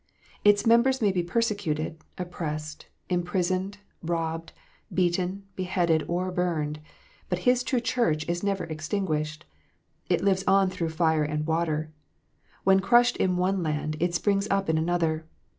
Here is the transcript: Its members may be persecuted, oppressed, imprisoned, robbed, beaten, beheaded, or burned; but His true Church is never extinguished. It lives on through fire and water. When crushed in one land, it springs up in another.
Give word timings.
Its 0.43 0.65
members 0.65 0.99
may 0.99 1.11
be 1.11 1.21
persecuted, 1.21 1.99
oppressed, 2.17 2.87
imprisoned, 3.07 3.77
robbed, 4.01 4.51
beaten, 4.91 5.43
beheaded, 5.55 6.03
or 6.07 6.31
burned; 6.31 6.79
but 7.29 7.37
His 7.45 7.61
true 7.61 7.79
Church 7.79 8.27
is 8.27 8.41
never 8.41 8.63
extinguished. 8.63 9.45
It 10.09 10.23
lives 10.23 10.43
on 10.47 10.71
through 10.71 10.89
fire 10.89 11.23
and 11.23 11.45
water. 11.45 11.91
When 12.63 12.79
crushed 12.79 13.17
in 13.17 13.37
one 13.37 13.61
land, 13.61 13.95
it 13.99 14.15
springs 14.15 14.47
up 14.49 14.69
in 14.71 14.77
another. 14.79 15.27